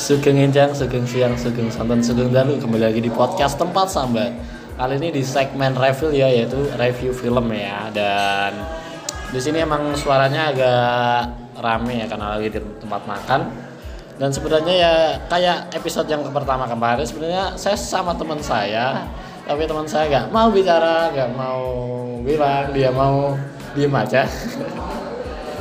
[0.00, 2.56] Sugeng Enjang, Sugeng Siang, Sugeng Santan, Sugeng Dalu.
[2.56, 4.32] Kembali lagi di podcast Tempat Sambat.
[4.80, 7.92] Kali ini di segmen review ya, yaitu review film ya.
[7.92, 8.64] Dan
[9.28, 11.20] di sini emang suaranya agak
[11.60, 13.40] rame ya, karena lagi di tempat makan.
[14.16, 14.92] Dan sebenarnya ya
[15.28, 19.04] kayak episode yang pertama kemarin Sebenarnya saya sama teman saya.
[19.44, 21.60] Tapi teman saya nggak mau bicara, nggak mau
[22.24, 23.36] bilang, dia mau
[23.76, 24.24] diem aja.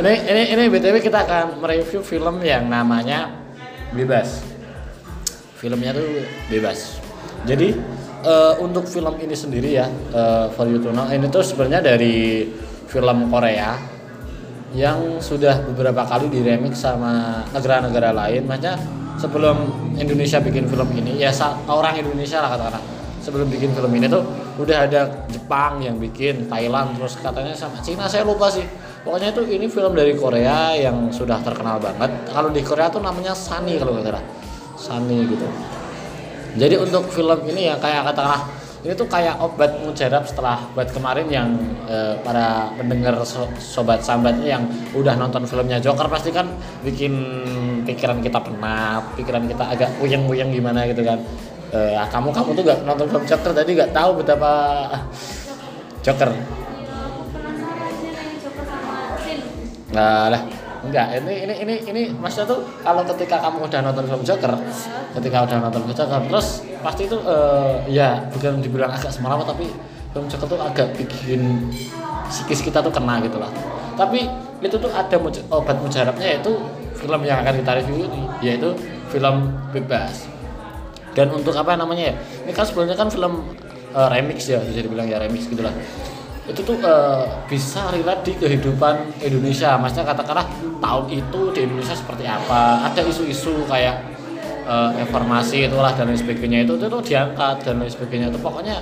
[0.00, 3.39] Ini ini ini btw kita akan mereview film yang namanya
[3.94, 4.44] bebas.
[5.58, 6.98] Filmnya tuh bebas.
[7.44, 7.76] Jadi
[8.24, 12.48] eh, untuk film ini sendiri ya eh, for you to know ini tuh sebenarnya dari
[12.90, 13.76] film Korea
[14.70, 18.46] yang sudah beberapa kali diremix sama negara-negara lain.
[18.46, 18.78] Makanya
[19.20, 19.68] sebelum
[20.00, 21.28] Indonesia bikin film ini ya
[21.68, 22.82] orang Indonesia lah katakanlah
[23.20, 24.24] sebelum bikin film ini tuh
[24.56, 28.64] udah ada Jepang yang bikin Thailand terus katanya sama Cina saya lupa sih
[29.00, 33.32] pokoknya itu ini film dari Korea yang sudah terkenal banget kalau di Korea tuh namanya
[33.32, 34.24] Sunny kalau nggak salah
[34.76, 35.46] Sunny gitu
[36.58, 38.42] jadi untuk film ini ya kayak katakanlah
[38.80, 41.52] ini tuh kayak obat mujarab setelah buat kemarin yang
[41.84, 44.64] eh, para pendengar so- sobat sambatnya yang
[44.96, 46.48] udah nonton filmnya Joker pasti kan
[46.80, 47.12] bikin
[47.84, 51.20] pikiran kita penat, pikiran kita agak puyeng-puyeng gimana gitu kan.
[51.70, 54.52] Eh, ah, kamu kamu tuh gak nonton film Joker tadi gak tahu betapa
[56.00, 56.32] Joker.
[59.90, 60.42] Nah, lah.
[60.80, 64.56] Enggak ini ini ini ini maksudnya tuh kalau ketika kamu udah nonton film Joker
[65.12, 69.68] ketika udah nonton film Joker terus pasti itu eh, ya bukan dibilang agak semalam tapi
[70.16, 71.68] film Joker tuh agak bikin
[72.32, 73.52] psikis kita tuh kena gitu lah.
[73.92, 74.24] Tapi
[74.64, 76.56] itu tuh ada muj- obat mujarabnya yaitu
[76.96, 78.72] film yang akan kita review ini yaitu
[79.12, 80.32] film bebas.
[81.12, 82.14] Dan untuk apa namanya ya?
[82.48, 83.52] Ini kan sebenarnya kan film
[83.92, 85.76] eh, remix ya bisa dibilang ya remix gitulah
[86.50, 89.78] itu tuh eh, bisa relate di kehidupan Indonesia.
[89.78, 90.46] Maksudnya katakanlah
[90.82, 92.90] tahun itu di Indonesia seperti apa.
[92.90, 93.96] Ada isu-isu kayak
[94.66, 96.66] eh, reformasi itulah dan lain sebagainya.
[96.66, 98.26] Itu itu tuh diangkat dan lain sebagainya.
[98.34, 98.76] Itu pokoknya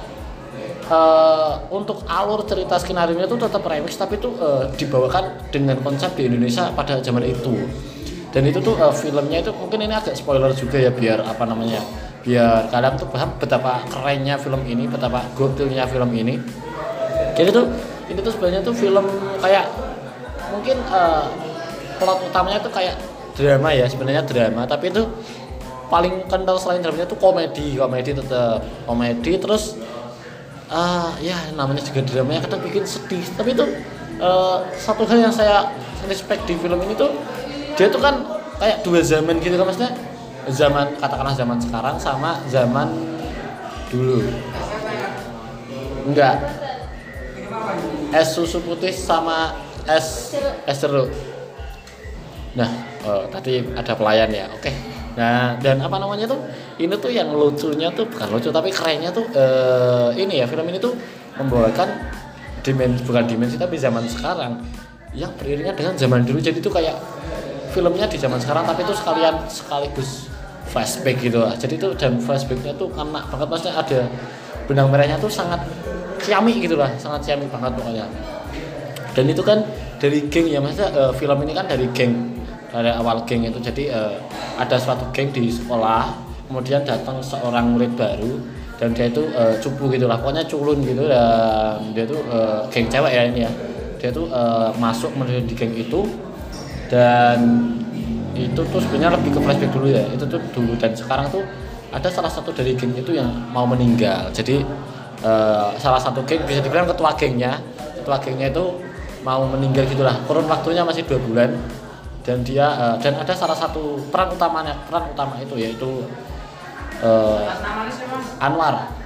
[0.88, 6.26] eh, untuk alur cerita skenario itu tetap remix tapi itu eh, dibawakan dengan konsep di
[6.26, 7.54] Indonesia pada zaman itu.
[8.32, 11.84] Dan itu tuh eh, filmnya itu mungkin ini agak spoiler juga ya biar apa namanya
[12.28, 16.36] biar kalian tuh paham betapa kerennya film ini betapa gokilnya film ini
[17.38, 17.70] jadi tuh
[18.10, 19.06] ini tuh sebenarnya tuh film
[19.38, 19.70] kayak
[20.50, 21.24] mungkin eh,
[22.02, 22.98] plot utamanya tuh kayak
[23.38, 24.66] drama ya sebenarnya drama.
[24.66, 25.06] Tapi itu
[25.86, 27.78] paling kental selain dramanya tuh komedi.
[27.78, 29.78] Komedi tetap komedi terus
[30.68, 33.22] ah ya namanya juga drama yang kadang bikin sedih.
[33.38, 33.64] Tapi itu
[34.18, 35.70] eh, satu hal yang saya
[36.10, 37.14] respect di film ini tuh
[37.78, 38.18] dia tuh kan
[38.58, 39.94] kayak dua zaman gitu kan maksudnya.
[40.48, 42.88] Zaman katakanlah zaman sekarang sama zaman
[43.92, 44.24] dulu.
[46.08, 46.40] Enggak
[48.14, 49.54] es susu putih sama
[49.88, 51.08] es es jeruk.
[52.56, 52.70] Nah
[53.04, 54.70] eh, tadi ada pelayan ya oke.
[55.16, 56.40] Nah dan apa namanya tuh?
[56.78, 60.78] Ini tuh yang lucunya tuh bukan lucu tapi kerennya tuh eh, ini ya film ini
[60.78, 60.94] tuh
[61.38, 61.88] membawakan
[62.62, 64.62] dimensi bukan dimensi tapi zaman sekarang.
[65.16, 66.96] Yang beriringan dengan zaman dulu jadi tuh kayak
[67.72, 70.28] filmnya di zaman sekarang tapi itu sekalian sekaligus
[70.68, 71.40] flashback gitu.
[71.40, 73.48] Lah jadi tuh dan flashbacknya tuh kena banget.
[73.48, 74.00] Maksudnya ada
[74.68, 75.64] benang merahnya tuh sangat
[76.28, 78.04] ciami gitu lah sangat ciami banget pokoknya.
[79.16, 79.64] Dan itu kan
[79.96, 82.36] dari geng ya maksudnya eh, film ini kan dari geng
[82.68, 83.56] dari awal geng itu.
[83.56, 84.14] Jadi eh,
[84.60, 88.40] ada suatu geng di sekolah kemudian datang seorang murid baru
[88.76, 92.86] dan dia itu eh, cupu gitu lah pokoknya culun gitu dan dia tuh eh, geng
[92.92, 93.52] cewek ya ini ya.
[93.98, 96.04] Dia tuh eh, masuk kemudian di geng itu
[96.92, 97.40] dan
[98.38, 100.04] itu tuh sebenarnya lebih ke flashback dulu ya.
[100.12, 101.42] Itu tuh dulu dan sekarang tuh
[101.88, 104.28] ada salah satu dari geng itu yang mau meninggal.
[104.30, 104.62] Jadi
[105.22, 107.58] eh, salah satu geng bisa dibilang ketua gengnya.
[108.02, 108.64] Ketua gengnya itu
[109.26, 110.14] mau meninggal gitulah.
[110.26, 111.50] Kurun waktunya masih dua bulan.
[112.22, 116.04] Dan dia eh, dan ada salah satu peran utamanya peran utama itu yaitu
[117.00, 118.98] eh, Anwar.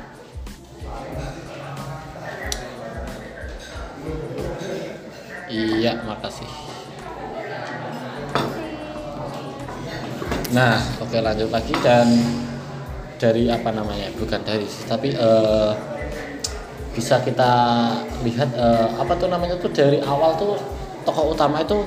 [5.53, 6.49] Iya makasih.
[10.53, 12.09] Nah, oke lanjut lagi dan
[13.17, 14.09] dari apa namanya?
[14.17, 15.73] Bukan dari tapi eh,
[16.93, 17.51] bisa kita
[18.25, 20.61] lihat eh, apa tuh namanya tuh dari awal tuh
[21.09, 21.85] tokoh utama itu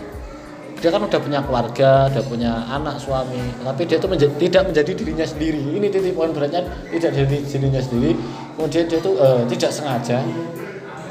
[0.76, 4.92] dia kan udah punya keluarga, udah punya anak, suami, tapi dia tuh menja- tidak menjadi
[4.92, 5.58] dirinya sendiri.
[5.58, 8.12] Ini titik poin beratnya tidak jadi dirinya sendiri.
[8.60, 10.20] Kemudian dia tuh eh, tidak sengaja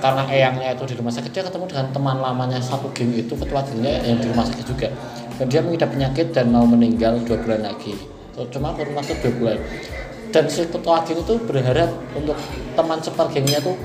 [0.04, 3.64] karena eyangnya itu di rumah sakit dia ketemu dengan teman lamanya satu geng itu ketua
[3.64, 4.92] gengnya yang di rumah sakit juga
[5.40, 7.96] dan dia mengidap penyakit dan mau meninggal dua bulan lagi
[8.52, 9.58] cuma kurun waktu dua bulan
[10.34, 12.34] dan si ketua geng itu berharap untuk
[12.74, 13.78] teman sepergengnya tuh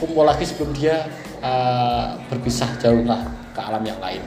[0.00, 1.04] kumpul lagi sebelum dia
[1.44, 3.20] eh, berpisah jauh lah
[3.52, 4.24] ke alam yang lain.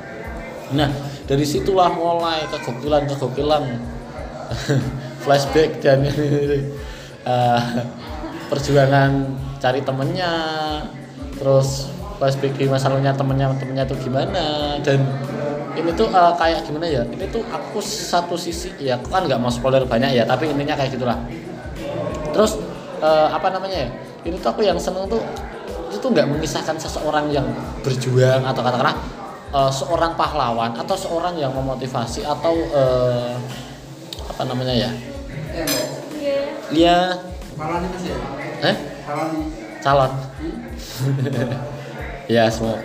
[0.77, 0.94] Nah
[1.25, 3.63] dari situlah mulai kegokilan kegokilan.
[5.27, 6.07] Flashback dan
[7.27, 7.62] uh,
[8.48, 9.27] perjuangan
[9.59, 10.31] cari temennya
[11.36, 15.04] terus flashback di masa lalunya temennya temennya tuh gimana dan
[15.77, 17.06] ini tuh uh, kayak gimana ya?
[17.06, 20.74] Ini tuh aku satu sisi ya aku kan nggak mau spoiler banyak ya tapi intinya
[20.74, 21.18] kayak gitulah.
[22.33, 22.57] Terus
[23.00, 23.89] uh, apa namanya ya?
[24.25, 25.21] Ini tuh aku yang seneng tuh
[25.88, 27.45] itu tuh nggak mengisahkan seseorang yang
[27.85, 28.97] berjuang atau katakanlah
[29.53, 33.38] uh, seorang pahlawan atau seorang yang memotivasi atau uh,
[34.33, 34.89] apa namanya ya?
[36.73, 36.95] Dia
[38.65, 38.75] eh?
[39.85, 40.12] Calon.
[42.27, 42.83] Ya semoga.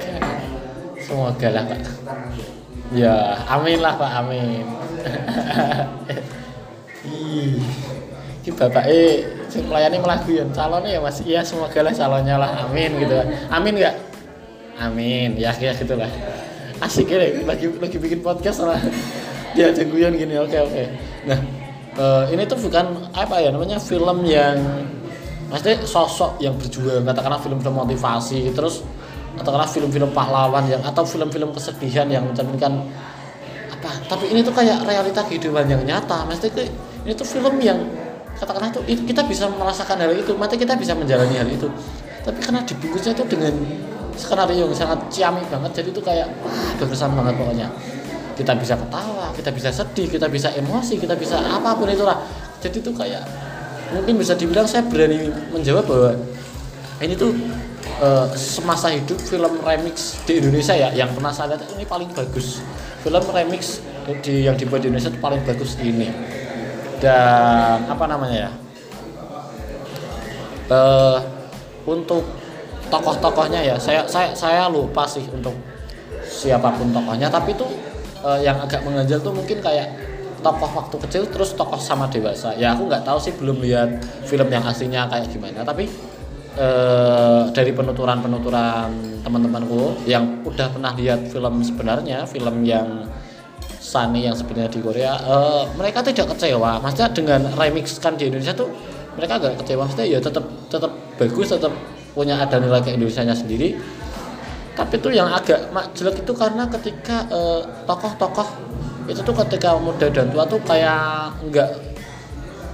[1.02, 1.82] Semoga lah pak
[2.92, 4.64] Ya, amin lah Pak, amin.
[7.08, 7.58] Ih,
[8.44, 11.18] ini bapak eh si melayani melakukan calonnya ya Mas.
[11.24, 12.68] Iya, semoga lah calonnya lah.
[12.68, 13.16] Amin gitu.
[13.48, 13.96] Amin enggak?
[14.78, 15.34] Amin.
[15.40, 16.10] Ya ya gitulah.
[16.78, 18.78] Asik ya lagi lagi bikin podcast lah.
[19.56, 20.36] Dia guyon gini.
[20.38, 20.84] Oke, oke.
[21.26, 21.38] Nah,
[21.96, 24.58] uh, ini tuh bukan apa ya namanya film yang
[25.52, 28.80] pasti sosok yang berjuang katakanlah film-film motivasi terus
[29.40, 32.84] karena film-film pahlawan yang atau film-film kesedihan yang mencerminkan
[33.72, 33.90] apa?
[34.06, 36.28] Tapi ini tuh kayak realita kehidupan yang nyata.
[36.28, 36.68] Maksudnya
[37.02, 37.80] ini tuh film yang
[38.36, 41.66] katakanlah tuh kita bisa merasakan hal itu mati kita bisa menjalani hal itu.
[42.22, 43.54] Tapi karena dibungkusnya itu dengan
[44.14, 46.28] skenario yang sangat ciamik banget jadi itu kayak
[46.76, 47.68] berkesan banget pokoknya.
[48.32, 52.20] Kita bisa ketawa kita bisa sedih kita bisa emosi kita bisa apa pun itulah.
[52.60, 53.24] Jadi itu kayak
[53.92, 56.16] mungkin bisa dibilang saya berani menjawab bahwa
[57.02, 57.34] ini tuh
[58.02, 62.60] uh, semasa hidup film remix di Indonesia ya yang pernah saya lihat ini paling bagus.
[63.06, 63.78] Film remix
[64.22, 66.10] di yang dibuat di Indonesia itu paling bagus ini.
[66.98, 68.50] Dan apa namanya ya?
[70.70, 71.18] Uh,
[71.86, 72.22] untuk
[72.86, 75.54] tokoh-tokohnya ya saya saya saya lupa sih untuk
[76.26, 77.30] siapa pun tokohnya.
[77.30, 77.66] Tapi itu
[78.22, 79.90] uh, yang agak mengganjal tuh mungkin kayak
[80.42, 82.54] tokoh waktu kecil terus tokoh sama dewasa.
[82.54, 85.66] Ya aku nggak tahu sih belum lihat film yang aslinya kayak gimana.
[85.66, 85.90] Tapi
[86.56, 93.06] eh, dari penuturan-penuturan teman-temanku yang udah pernah lihat film sebenarnya, film yang
[93.82, 96.78] Sunny yang sebenarnya di Korea, eh, mereka tidak kecewa.
[96.80, 98.70] Maksudnya dengan remix kan di Indonesia tuh
[99.18, 99.84] mereka agak kecewa.
[99.86, 101.72] Maksudnya ya tetap tetap bagus, tetap
[102.12, 103.76] punya ada nilai ke Indonesia sendiri.
[104.72, 108.72] Tapi tuh yang agak jelek itu karena ketika eh, tokoh-tokoh
[109.10, 111.68] itu tuh ketika muda dan tua tuh kayak enggak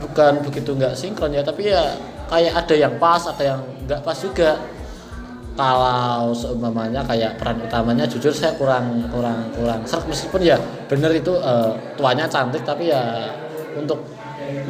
[0.04, 1.96] bukan begitu enggak sinkron ya tapi ya
[2.28, 4.60] kayak ada yang pas ada yang nggak pas juga.
[5.58, 10.06] Kalau seumpamanya kayak peran utamanya jujur saya kurang kurang kurang serak.
[10.06, 10.54] Meskipun ya
[10.86, 13.34] bener itu uh, tuanya cantik tapi ya
[13.74, 14.06] untuk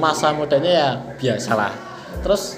[0.01, 0.89] masa mudanya ya
[1.21, 1.77] biasalah.
[2.25, 2.57] Terus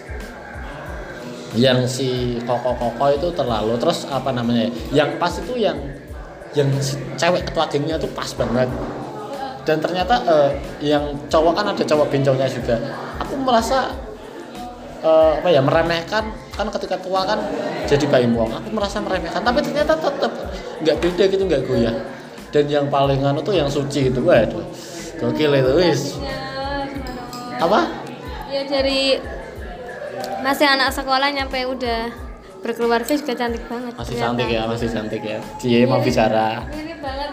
[1.59, 5.75] yang si koko koko itu terlalu terus apa namanya yang pas itu yang
[6.55, 8.71] yang si cewek ketua gengnya tuh pas banget.
[9.67, 12.79] Dan ternyata uh, yang cowok kan ada cowok bencongnya juga.
[13.27, 13.91] Aku merasa
[15.05, 16.25] uh, apa ya meremehkan
[16.55, 17.41] kan ketika tua kan
[17.89, 20.33] jadi bayi buang aku merasa meremehkan tapi ternyata tetap
[20.81, 21.97] nggak beda gitu nggak goyah.
[22.51, 24.67] Dan yang paling anu tuh yang suci gitu waduh
[25.21, 26.19] gokil itu wis.
[27.61, 27.93] Apa?
[28.51, 29.21] Ya dari
[30.41, 32.11] masih anak sekolah nyampe udah
[32.65, 34.25] berkeluarga juga cantik banget masih ternyata.
[34.27, 35.39] cantik ya masih cantik ya.
[35.61, 36.65] Dia mau bicara.
[36.73, 37.31] mirip banget.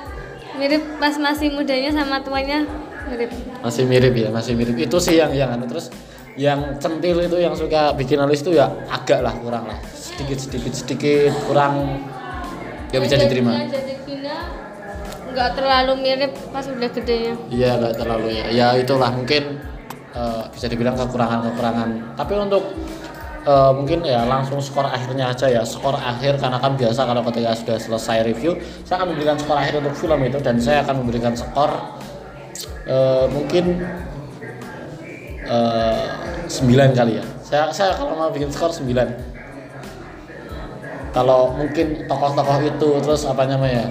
[0.60, 2.68] Mirip pas masih mudanya sama tuanya
[3.10, 3.32] mirip.
[3.63, 4.75] Masih mirip ya masih mirip.
[4.77, 5.89] Itu sih yang yang anu terus
[6.38, 9.82] yang centil itu yang suka bikin alis itu ya agak lah kurang lah.
[9.98, 12.06] Sedikit sedikit sedikit kurang.
[12.94, 13.67] Ya bisa diterima.
[15.34, 17.34] Nggak terlalu mirip pas udah gedenya.
[17.50, 18.46] Iya nggak terlalu ya.
[18.53, 19.60] Ya itulah mungkin
[20.13, 21.89] uh, bisa dibilang kekurangan kekurangan.
[22.13, 22.63] Tapi untuk
[23.50, 25.65] uh, mungkin ya langsung skor akhirnya aja ya.
[25.65, 29.82] Skor akhir karena kan biasa kalau ketika sudah selesai review saya akan memberikan skor akhir
[29.82, 31.98] untuk film itu dan saya akan memberikan skor
[32.88, 33.84] uh, mungkin
[35.50, 37.25] uh, 9 kali ya?
[37.44, 39.38] Saya saya kalau mau bikin skor 9
[41.16, 43.89] kalau mungkin tokoh-tokoh itu terus apa namanya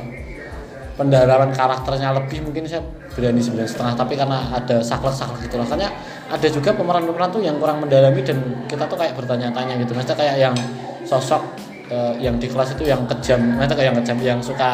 [0.94, 3.94] pendalaman karakternya lebih mungkin saya berani sembilan setengah.
[3.98, 5.90] Tapi karena ada saklek-saklek gitu makanya
[6.30, 8.38] ada juga pemeran-pemeran tuh yang kurang mendalami dan
[8.70, 9.92] kita tuh kayak bertanya-tanya gitu.
[9.96, 10.54] Maksudnya kayak yang
[11.02, 11.42] sosok
[11.90, 14.70] uh, yang di kelas itu yang kejam maksudnya kayak yang kejam yang suka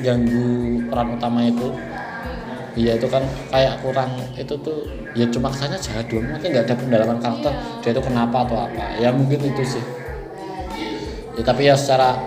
[0.00, 1.68] ganggu peran utama itu
[2.74, 6.74] iya itu kan kayak kurang itu tuh ya cuma kesannya jahat doang mungkin nggak ada
[6.74, 7.80] pendalaman karakter iya.
[7.82, 8.84] dia itu kenapa atau apa.
[8.98, 9.84] Ya mungkin itu sih.
[11.34, 12.18] Ya tapi ya secara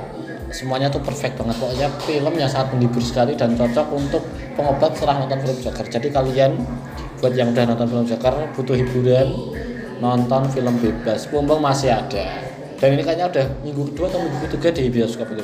[0.52, 1.56] semuanya tuh perfect banget.
[1.60, 4.24] Pokoknya film yang sangat menghibur sekali dan cocok untuk
[4.56, 5.86] pengobat setelah nonton film Joker.
[5.88, 6.52] Jadi kalian
[7.20, 9.28] buat yang udah nonton film Joker butuh hiburan
[10.00, 11.28] nonton film bebas.
[11.32, 12.48] Mumpung masih ada.
[12.78, 15.44] Dan ini kayaknya udah minggu kedua atau minggu ketiga di bioskop itu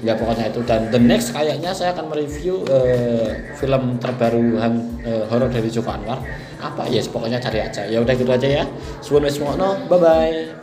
[0.00, 0.60] ya pokoknya itu.
[0.64, 5.92] Dan the next kayaknya saya akan mereview eh, film terbaru han- eh, horor dari Joko
[5.92, 6.20] Anwar.
[6.60, 6.84] Apa?
[6.88, 7.84] Ya pokoknya cari aja.
[7.88, 8.64] Ya udah gitu aja ya.
[9.00, 9.88] Wis ngono.
[9.88, 10.59] Bye bye